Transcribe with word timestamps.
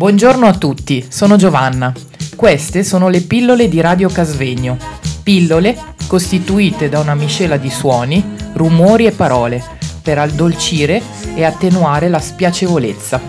Buongiorno 0.00 0.46
a 0.46 0.56
tutti, 0.56 1.04
sono 1.10 1.36
Giovanna. 1.36 1.92
Queste 2.34 2.84
sono 2.84 3.10
le 3.10 3.20
pillole 3.20 3.68
di 3.68 3.82
Radio 3.82 4.08
Casvegno. 4.08 4.78
Pillole 5.22 5.76
costituite 6.06 6.88
da 6.88 7.00
una 7.00 7.14
miscela 7.14 7.58
di 7.58 7.68
suoni, 7.68 8.24
rumori 8.54 9.04
e 9.04 9.12
parole 9.12 9.62
per 10.02 10.16
addolcire 10.16 11.02
e 11.34 11.44
attenuare 11.44 12.08
la 12.08 12.18
spiacevolezza. 12.18 13.20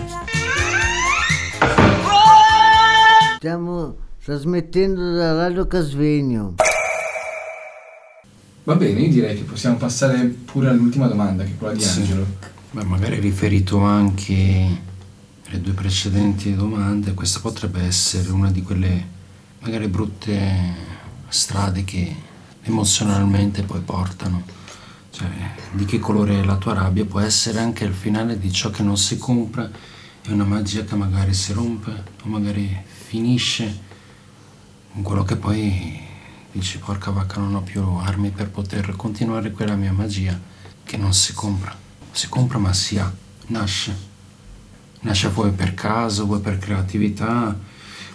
Stiamo 3.36 3.94
trasmettendo 4.24 5.12
da 5.12 5.34
Radio 5.34 5.66
Casvegno. 5.66 6.54
Va 8.64 8.74
bene, 8.76 9.00
io 9.00 9.10
direi 9.10 9.36
che 9.36 9.42
possiamo 9.42 9.76
passare 9.76 10.24
pure 10.24 10.70
all'ultima 10.70 11.06
domanda, 11.06 11.44
che 11.44 11.50
è 11.50 11.56
quella 11.58 11.74
di 11.74 11.82
Sì. 11.82 12.00
Angelo. 12.00 12.26
Beh, 12.70 12.84
magari 12.84 13.20
riferito 13.20 13.78
anche 13.80 14.90
alle 15.52 15.60
due 15.60 15.74
precedenti 15.74 16.54
domande, 16.54 17.12
questa 17.12 17.40
potrebbe 17.40 17.82
essere 17.82 18.30
una 18.30 18.50
di 18.50 18.62
quelle 18.62 19.06
magari 19.60 19.86
brutte 19.86 20.74
strade 21.28 21.84
che 21.84 22.16
emozionalmente 22.62 23.62
poi 23.62 23.80
portano. 23.80 24.42
Cioè, 25.10 25.28
di 25.72 25.84
che 25.84 25.98
colore 25.98 26.40
è 26.40 26.44
la 26.44 26.56
tua 26.56 26.72
rabbia? 26.72 27.04
Può 27.04 27.20
essere 27.20 27.58
anche 27.58 27.84
il 27.84 27.92
finale 27.92 28.38
di 28.38 28.50
ciò 28.50 28.70
che 28.70 28.82
non 28.82 28.96
si 28.96 29.18
compra, 29.18 29.70
è 30.22 30.30
una 30.30 30.44
magia 30.44 30.84
che 30.84 30.94
magari 30.94 31.34
si 31.34 31.52
rompe 31.52 32.02
o 32.22 32.28
magari 32.28 32.74
finisce. 32.84 33.90
In 34.94 35.02
quello 35.02 35.22
che 35.22 35.36
poi 35.36 36.00
dici 36.50 36.78
porca 36.78 37.10
vacca 37.10 37.40
non 37.40 37.54
ho 37.54 37.62
più 37.62 37.82
armi 37.82 38.30
per 38.30 38.48
poter 38.48 38.96
continuare 38.96 39.50
quella 39.50 39.74
mia 39.74 39.92
magia 39.92 40.38
che 40.82 40.96
non 40.96 41.12
si 41.12 41.34
compra. 41.34 41.76
Si 42.10 42.28
compra 42.30 42.56
ma 42.56 42.72
si 42.72 42.98
ha 42.98 43.12
nasce 43.48 44.11
nasce 45.02 45.28
vuoi 45.28 45.52
per 45.52 45.74
caso 45.74 46.26
vuoi 46.26 46.40
per 46.40 46.58
creatività 46.58 47.56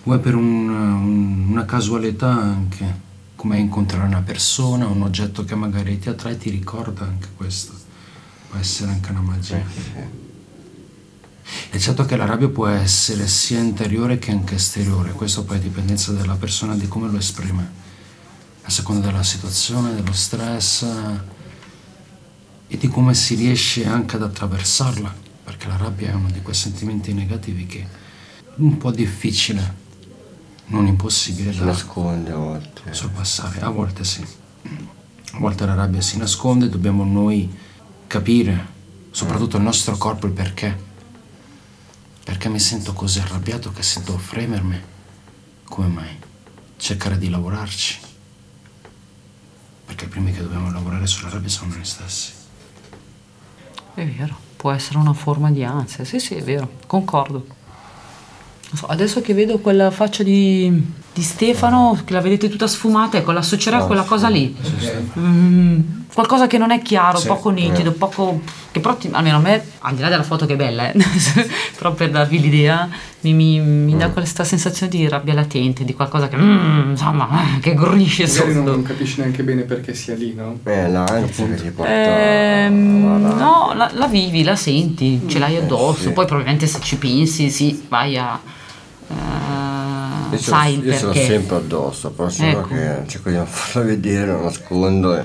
vuoi 0.03 0.20
per 0.20 0.36
un- 0.36 0.70
un- 0.70 1.45
una 1.50 1.66
casualità 1.66 2.30
anche 2.30 3.06
come 3.36 3.59
incontrare 3.59 4.08
una 4.08 4.22
persona 4.22 4.88
un 4.88 5.02
oggetto 5.03 5.44
che 5.45 5.56
magari 5.56 6.00
ti 6.00 6.09
attrae 6.09 6.38
ti 6.38 6.50
ricorda 6.50 7.03
anche 7.06 7.28
questo. 7.38 7.72
Può 8.50 8.58
essere 8.58 8.92
anche 8.92 9.12
una 9.12 9.22
magia. 9.22 9.62
È 11.70 11.78
certo 11.78 12.06
che 12.06 12.16
la 12.16 12.25
rabbia 12.25 12.47
può 12.50 12.66
essere 12.67 13.28
sia 13.28 13.59
interiore 13.59 14.17
che 14.19 14.31
anche 14.31 14.56
esteriore, 14.56 15.12
questo 15.12 15.44
poi 15.44 15.58
a 15.58 15.59
dipendenza 15.59 16.12
della 16.14 16.36
persona 16.36 16.75
di 16.75 16.88
come 16.88 17.09
lo 17.09 17.17
esprime, 17.17 17.69
a 18.64 18.69
seconda 18.69 19.08
della 19.08 19.23
situazione, 19.23 19.94
dello 19.94 20.14
stress 20.14 20.86
e 22.67 22.78
di 22.78 22.88
come 22.88 23.14
si 23.14 23.36
riesce 23.36 23.86
anche 23.86 24.16
ad 24.16 24.23
attraversarla, 24.23 25.14
perché 25.58 25.67
la 25.67 25.77
rabbia 25.77 26.11
è 26.11 26.13
uno 26.13 26.30
di 26.30 26.41
quei 26.41 26.53
sentimenti 26.55 27.13
negativi 27.13 27.66
che 27.66 27.80
è 27.81 27.88
un 28.58 28.77
po' 28.77 28.91
difficile, 28.91 29.86
non 30.67 30.86
impossibile 30.86 31.52
Si 31.52 31.59
da 31.59 31.66
nasconde 31.66 32.31
a 32.31 32.36
volte. 32.36 32.94
sorpassare, 32.94 33.59
a 33.61 33.69
volte 33.69 34.03
sì. 34.03 34.23
A 35.31 35.39
volte 35.39 35.66
la 35.66 35.73
rabbia 35.73 36.02
si 36.02 36.17
nasconde, 36.17 36.69
dobbiamo 36.69 37.03
noi 37.03 37.52
capire, 38.05 38.66
soprattutto 39.09 39.58
il 39.58 39.63
nostro 39.63 39.97
corpo, 39.97 40.28
il 40.28 40.33
perché. 40.33 40.85
Perché 42.23 42.50
mi 42.50 42.59
sento 42.59 42.94
così 42.94 43.19
arrabbiato 43.19 43.72
che 43.72 43.81
sento 43.81 44.16
fremermi? 44.17 44.80
Come 45.63 45.88
mai? 45.88 46.17
Cercare 46.78 47.17
di 47.17 47.30
lavorarci. 47.30 48.00
Perché 49.85 50.05
i 50.05 50.08
primi 50.08 50.31
che 50.33 50.41
dobbiamo 50.41 50.72
lavorare 50.72 51.08
sulla 51.08 51.30
rabbia 51.30 51.50
sono 51.50 51.73
noi 51.73 51.85
stessi. 51.85 52.31
È 53.94 54.05
vero, 54.05 54.38
può 54.68 54.76
essere 54.76 54.98
una 54.98 55.14
forma 55.14 55.50
di 55.50 55.64
ansia. 55.64 56.04
Sì, 56.04 56.20
sì, 56.20 56.36
è 56.36 56.44
vero, 56.44 56.70
concordo. 56.88 57.46
Adesso 58.88 59.22
che 59.22 59.34
vedo 59.34 59.59
quella 59.59 59.90
faccia 59.92 60.24
di, 60.24 60.94
di 61.18 61.23
Stefano, 61.23 62.00
che 62.06 62.14
la 62.14 62.22
vedete 62.22 62.48
tutta 62.48 62.68
sfumata, 62.68 63.18
ecco, 63.18 63.31
l'associerà 63.31 63.78
a 63.78 63.86
quella 63.86 64.03
cosa 64.03 64.30
lì. 64.30 64.56
Mm, 65.18 65.80
qualcosa 66.14 66.46
che 66.46 66.59
non 66.59 66.69
è 66.69 66.80
chiaro, 66.84 67.18
Sì, 67.18 67.25
poco 67.28 67.50
nitido, 67.50 67.91
poco... 67.94 68.40
che 68.72 68.80
però, 68.80 68.96
ti- 68.96 69.09
almeno 69.12 69.38
a 69.38 69.40
me, 69.40 69.64
al 69.80 69.96
di 69.96 70.02
là 70.02 70.09
della 70.09 70.22
foto 70.22 70.46
che 70.46 70.53
è 70.53 70.56
bella, 70.56 70.91
eh, 70.91 70.96
però 71.75 71.94
per 71.94 72.12
darvi 72.12 72.40
l'idea, 72.40 72.88
mi, 73.22 73.34
mi- 73.34 73.59
mi 73.59 73.97
dà 73.97 74.09
questa 74.09 74.44
sensazione 74.44 74.91
di 74.91 75.08
rabbia 75.08 75.34
latente, 75.34 75.84
di 75.84 75.96
qualcosa 75.96 76.28
che, 76.28 76.38
mm, 76.38 76.91
insomma, 76.91 77.28
che 77.62 77.74
grunisce 77.74 78.28
Magari 78.28 78.53
non, 78.53 78.64
sotto. 78.64 78.72
non 78.75 78.84
capisci 78.84 79.20
neanche 79.20 79.41
bene 79.41 79.64
perché 79.64 79.96
sia 79.96 80.14
lì, 80.14 80.36
no? 80.36 80.59
Eh, 80.66 80.88
l'ansia 80.88 81.47
che 81.47 81.56
ti 81.56 81.70
porta 81.72 81.91
Ehm, 81.91 83.08
rabbia. 83.24 83.44
no, 83.44 83.74
la, 83.75 83.90
la 83.94 84.08
vivi, 84.08 84.44
la 84.44 84.56
senti, 84.56 85.22
ce 85.28 85.40
l'hai 85.40 85.58
addosso, 85.58 86.02
sì. 86.03 86.09
poi 86.12 86.25
probabilmente 86.25 86.68
se 86.68 86.80
ci 86.81 86.97
pensi, 86.97 87.50
sì, 87.50 87.86
vai 87.90 88.18
a... 88.18 88.40
Io 90.32 90.38
ce, 90.38 90.44
sai 90.44 90.76
l'ho, 90.76 90.82
il 90.82 90.88
io 90.88 90.98
ce 90.98 91.06
l'ho 91.06 91.14
sempre 91.14 91.56
addosso, 91.58 92.12
però 92.12 92.30
solo 92.30 92.50
Ecco. 92.50 92.68
che 92.68 93.04
cerco 93.08 93.30
di 93.30 93.36
non 93.36 93.46
farla 93.48 93.88
vedere, 93.88 94.32
la 94.32 94.42
nascondo 94.42 95.16
e, 95.16 95.24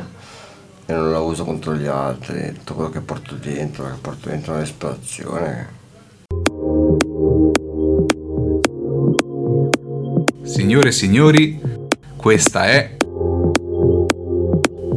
e 0.87 0.93
non 0.93 1.11
la 1.11 1.21
uso 1.21 1.45
contro 1.45 1.75
gli 1.75 1.87
altri. 1.87 2.53
Tutto 2.55 2.75
quello 2.75 2.91
che 2.91 3.01
porto 3.01 3.35
dentro, 3.35 3.85
che 3.85 3.97
porto 4.01 4.29
dentro 4.29 4.53
è 4.55 4.57
un'espirazione. 4.57 5.81
Signore 10.45 10.89
e 10.89 10.93
signori, 10.93 11.61
questa 12.17 12.67
è 12.67 12.97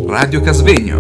Radio 0.06 0.42
Casvegno. 0.42 1.00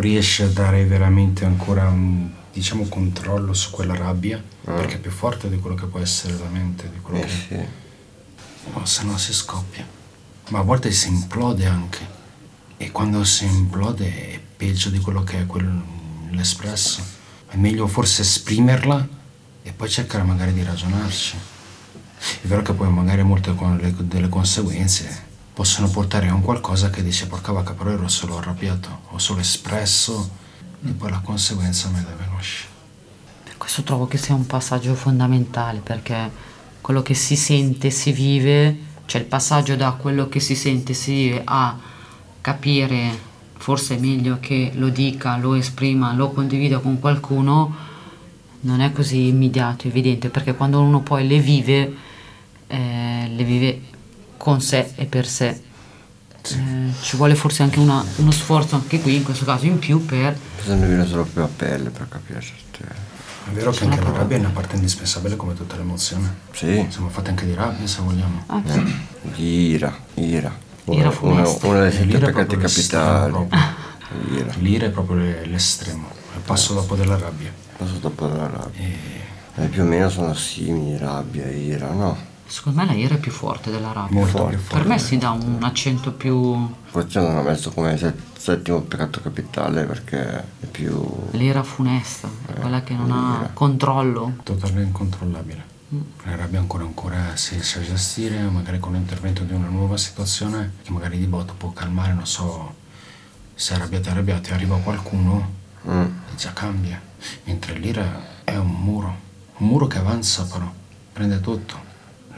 Riesci 0.00 0.42
a 0.42 0.48
dare 0.48 0.84
veramente 0.84 1.44
ancora 1.44 1.88
un 1.88 2.28
diciamo 2.52 2.84
controllo 2.88 3.52
su 3.54 3.70
quella 3.70 3.94
rabbia 3.94 4.42
perché 4.64 4.94
è 4.96 4.98
più 4.98 5.10
forte 5.10 5.48
di 5.48 5.58
quello 5.58 5.76
che 5.76 5.86
può 5.86 6.00
essere 6.00 6.34
la 6.36 6.48
mente 6.48 6.90
di 6.92 7.00
quello 7.00 7.20
Eh 7.20 7.26
che 7.26 7.28
sì. 7.28 7.58
o 8.72 8.84
se 8.84 9.04
no 9.04 9.16
si 9.18 9.32
scoppia. 9.32 9.86
Ma 10.48 10.58
a 10.58 10.62
volte 10.62 10.90
si 10.90 11.08
implode 11.08 11.66
anche. 11.66 12.18
E 12.76 12.90
quando 12.90 13.22
si 13.24 13.44
implode 13.44 14.06
è 14.32 14.40
peggio 14.56 14.90
di 14.90 14.98
quello 14.98 15.22
che 15.22 15.40
è 15.40 15.46
quel- 15.46 15.80
l'espresso. 16.30 17.02
È 17.48 17.56
meglio 17.56 17.86
forse 17.86 18.22
esprimerla 18.22 19.06
e 19.62 19.72
poi 19.72 19.88
cercare 19.88 20.24
magari 20.24 20.52
di 20.52 20.62
ragionarci. 20.62 21.36
È 22.42 22.46
vero 22.46 22.62
che 22.62 22.72
poi 22.72 22.90
magari 22.90 23.22
molte 23.22 23.54
con 23.54 23.76
le- 23.76 23.94
delle 23.98 24.28
conseguenze 24.28 25.28
possono 25.60 25.90
portare 25.90 26.26
a 26.28 26.32
un 26.32 26.40
qualcosa 26.40 26.88
che 26.88 27.02
dice 27.02 27.26
porca 27.26 27.52
vacca 27.52 27.74
però 27.74 27.90
ero 27.90 28.08
solo 28.08 28.38
arrabbiato 28.38 29.00
ho 29.10 29.18
solo 29.18 29.40
espresso 29.40 30.30
e 30.82 30.92
poi 30.92 31.10
la 31.10 31.20
conseguenza 31.22 31.90
me 31.90 32.02
deve 32.02 32.26
uscire 32.34 32.70
Questo 33.58 33.82
trovo 33.82 34.06
che 34.06 34.16
sia 34.16 34.34
un 34.34 34.46
passaggio 34.46 34.94
fondamentale 34.94 35.80
perché 35.80 36.30
quello 36.80 37.02
che 37.02 37.12
si 37.12 37.36
sente, 37.36 37.90
si 37.90 38.10
vive, 38.10 38.74
cioè 39.04 39.20
il 39.20 39.26
passaggio 39.26 39.76
da 39.76 39.90
quello 39.90 40.30
che 40.30 40.40
si 40.40 40.54
sente, 40.54 40.94
si 40.94 41.12
vive 41.12 41.42
a 41.44 41.76
capire, 42.40 43.10
forse 43.58 43.96
è 43.96 43.98
meglio 43.98 44.38
che 44.40 44.70
lo 44.76 44.88
dica, 44.88 45.36
lo 45.36 45.52
esprima, 45.52 46.14
lo 46.14 46.30
condivida 46.30 46.78
con 46.78 46.98
qualcuno, 46.98 47.76
non 48.60 48.80
è 48.80 48.92
così 48.92 49.26
immediato, 49.26 49.88
evidente, 49.88 50.30
perché 50.30 50.54
quando 50.54 50.80
uno 50.80 51.02
poi 51.02 51.28
le 51.28 51.38
vive, 51.38 51.94
eh, 52.66 53.30
le 53.30 53.44
vive 53.44 53.82
con 54.40 54.62
sé 54.62 54.92
e 54.94 55.04
per 55.04 55.26
sé. 55.26 55.48
Eh, 56.42 56.92
ci 57.02 57.16
vuole 57.16 57.34
forse 57.34 57.62
anche 57.62 57.78
una- 57.78 58.02
uno 58.16 58.30
sforzo, 58.30 58.74
anche 58.74 58.98
qui 59.02 59.16
in 59.16 59.22
questo 59.22 59.44
caso 59.44 59.66
in 59.66 59.78
più, 59.78 60.06
per 60.06 60.34
Bisogna 60.56 60.86
vivere 60.86 61.06
solo 61.06 61.24
più 61.24 61.42
a 61.42 61.48
pelle 61.54 61.90
per 61.90 62.08
capire 62.08 62.40
certe... 62.40 62.82
è 62.88 63.50
vero 63.50 63.70
che 63.70 63.84
anche 63.84 64.00
la 64.02 64.10
rabbia 64.12 64.38
è 64.38 64.40
una 64.40 64.48
parte 64.48 64.76
indispensabile 64.76 65.36
come 65.36 65.52
tutte 65.54 65.76
le 65.76 65.82
emozioni 65.82 66.26
Sì, 66.52 66.86
siamo 66.88 67.10
fatti 67.10 67.28
anche 67.28 67.44
di 67.44 67.52
rabbia 67.54 67.86
se 67.86 68.00
vogliamo 68.00 68.42
Ah, 68.46 68.62
sì. 68.66 68.96
di 69.34 69.66
ira, 69.72 69.94
ira. 70.14 70.56
Ira 70.86 71.12
Una, 71.20 71.42
una, 71.42 71.48
una 71.62 71.78
delle 71.80 71.90
sette 71.92 72.04
l'ira 72.04 72.18
è 72.28 72.32
peccati 72.32 72.46
proprio 72.46 72.58
l'estremo 72.60 73.02
capitali. 73.04 73.30
proprio. 73.32 74.38
Ira. 74.38 74.52
L'ira 74.56 74.86
è 74.86 74.90
proprio 74.90 75.16
le- 75.18 75.44
l'estremo, 75.46 76.08
il 76.36 76.40
passo 76.40 76.72
dopo 76.72 76.94
della 76.96 77.18
rabbia. 77.18 77.52
Passo 77.76 77.96
dopo 78.00 78.26
la 78.26 78.48
rabbia. 78.48 78.80
E 78.80 79.18
Eh, 79.56 79.66
più 79.66 79.82
o 79.82 79.84
meno 79.84 80.08
sono 80.08 80.32
simili, 80.32 80.96
rabbia 80.96 81.44
e 81.44 81.58
ira, 81.58 81.90
no? 81.92 82.16
Secondo 82.50 82.80
me 82.80 82.86
la 82.86 82.92
ira 82.94 83.14
è 83.14 83.18
più 83.18 83.30
forte 83.30 83.70
della 83.70 83.92
rabbia. 83.92 84.18
molto 84.18 84.38
Forte. 84.38 84.56
più 84.56 84.64
forte. 84.64 84.78
Per 84.78 84.86
me 84.88 84.98
si 84.98 85.18
dà 85.18 85.30
un 85.30 85.58
accento 85.62 86.12
più. 86.12 86.68
Forse 86.86 87.20
non 87.20 87.36
l'ho 87.36 87.42
messo 87.42 87.70
come 87.70 87.96
set- 87.96 88.36
settimo 88.38 88.80
peccato 88.80 89.20
capitale 89.20 89.84
perché 89.84 90.38
è 90.60 90.66
più... 90.66 91.00
l'ira 91.32 91.62
funesta, 91.62 92.28
quella 92.58 92.82
che 92.82 92.94
non 92.94 93.12
ha 93.12 93.36
l'ira. 93.38 93.50
controllo. 93.54 94.32
Totalmente 94.42 94.88
incontrollabile. 94.88 95.64
La 96.24 96.34
rabbia 96.36 96.58
ancora 96.58 96.82
ancora 96.84 97.36
si 97.36 97.54
riesce 97.54 97.78
a 97.78 97.82
gestire, 97.82 98.40
magari 98.42 98.78
con 98.80 98.92
l'intervento 98.92 99.42
di 99.44 99.52
una 99.52 99.68
nuova 99.68 99.96
situazione 99.96 100.72
che 100.82 100.90
magari 100.90 101.18
di 101.18 101.26
botto 101.26 101.54
può 101.56 101.72
calmare, 101.72 102.12
non 102.14 102.26
so, 102.26 102.74
se 103.54 103.74
arrabbiate 103.74 104.10
arrabbiate 104.10 104.52
arriva 104.52 104.76
qualcuno 104.78 105.58
Mm. 105.88 106.00
e 106.02 106.36
già 106.36 106.52
cambia. 106.52 107.00
Mentre 107.44 107.74
l'ira 107.78 108.42
è 108.44 108.54
un 108.56 108.68
muro, 108.70 109.16
un 109.56 109.66
muro 109.66 109.86
che 109.86 109.96
avanza 109.98 110.44
però, 110.44 110.70
prende 111.12 111.40
tutto. 111.40 111.88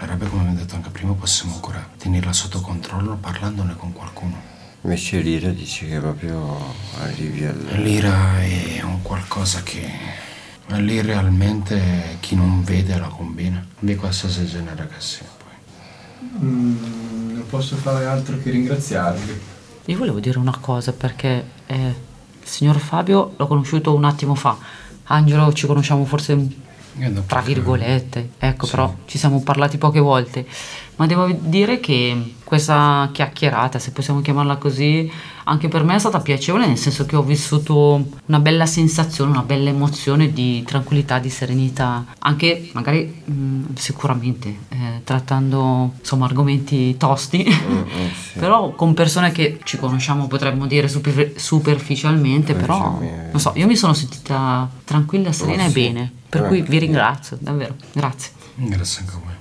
La 0.03 0.09
rabbia, 0.09 0.27
come 0.27 0.41
abbiamo 0.41 0.59
detto 0.59 0.75
anche 0.75 0.91
prima, 0.91 1.13
possiamo 1.13 1.55
ancora 1.55 1.89
tenerla 1.97 2.33
sotto 2.33 2.61
controllo 2.61 3.17
parlandone 3.21 3.77
con 3.77 3.93
qualcuno. 3.93 4.37
Invece 4.81 5.21
l'ira 5.21 5.51
dici 5.51 5.87
che 5.87 6.01
proprio 6.01 6.75
arrivi 7.01 7.45
al... 7.45 7.57
L'ira 7.81 8.41
è 8.43 8.83
un 8.83 9.01
qualcosa 9.03 9.63
che 9.63 9.89
lì 10.79 11.01
realmente 11.03 12.17
chi 12.19 12.35
non 12.35 12.65
vede 12.65 12.99
la 12.99 13.07
combina 13.07 13.65
di 13.79 13.95
qualsiasi 13.95 14.45
genere 14.45 14.89
che 14.89 15.01
sia. 15.01 15.27
Poi. 15.37 16.47
Mm, 16.47 17.35
non 17.35 17.47
posso 17.49 17.77
fare 17.77 18.05
altro 18.05 18.41
che 18.43 18.51
ringraziarvi. 18.51 19.41
Io 19.85 19.99
volevo 19.99 20.19
dire 20.19 20.37
una 20.41 20.59
cosa 20.59 20.93
perché 20.93 21.45
eh, 21.67 21.77
il 21.77 22.49
signor 22.49 22.79
Fabio 22.79 23.35
l'ho 23.37 23.47
conosciuto 23.47 23.95
un 23.95 24.03
attimo 24.03 24.35
fa. 24.35 24.59
Angelo 25.05 25.53
ci 25.53 25.69
conosciamo 25.69 26.05
forse 26.05 26.35
tra 27.27 27.41
virgolette, 27.41 28.31
ecco, 28.39 28.67
Sì. 28.67 28.71
però 28.73 28.95
ci 29.07 29.19
siamo 29.19 29.43
parlati 29.43 29.79
poche 29.79 30.01
volte. 30.01 30.47
Ma 30.97 31.07
devo 31.07 31.27
dire 31.31 31.81
che 31.81 32.35
questa 32.53 33.09
chiacchierata, 33.13 33.79
se 33.79 33.93
possiamo 33.93 34.21
chiamarla 34.21 34.57
così, 34.57 35.11
anche 35.45 35.69
per 35.69 35.85
me 35.85 35.95
è 35.95 35.99
stata 35.99 36.21
piacevole, 36.21 36.67
nel 36.67 36.77
senso 36.77 37.07
che 37.07 37.17
ho 37.17 37.23
vissuto 37.23 38.07
una 38.27 38.41
bella 38.41 38.67
sensazione, 38.67 39.31
una 39.31 39.41
bella 39.41 39.71
emozione 39.71 40.35
di 40.35 40.63
tranquillità, 40.67 41.19
di 41.19 41.31
serenità, 41.31 42.05
anche 42.19 42.69
magari 42.75 43.23
mh, 43.25 43.73
sicuramente 43.73 44.55
eh, 44.69 45.01
trattando 45.03 45.95
insomma 45.99 46.27
argomenti 46.27 46.95
tosti, 46.99 47.43
Mm, 47.43 47.75
mm, 47.77 47.85
sì. 48.33 48.39
però 48.39 48.73
con 48.73 48.93
persone 48.93 49.33
che 49.33 49.59
ci 49.65 49.79
conosciamo 49.79 50.27
potremmo 50.27 50.67
dire 50.67 50.89
super- 50.89 51.33
superficialmente, 51.35 52.53
però 52.55 52.99
non 53.01 53.41
so, 53.41 53.53
io 53.55 53.67
mi 53.67 53.77
sono 53.77 53.95
sentita 53.95 54.69
tranquilla, 54.85 55.33
serena 55.33 55.63
Oh, 55.63 55.67
e 55.69 55.71
sì. 55.71 55.81
bene, 55.81 56.13
per 56.29 56.43
Eh, 56.45 56.49
cui 56.49 56.61
vi 56.61 56.77
ringrazio, 56.79 57.39
davvero, 57.41 57.77
grazie. 57.93 58.33
Grazie 58.57 59.01
anche 59.01 59.15
a 59.15 59.19
voi. 59.25 59.41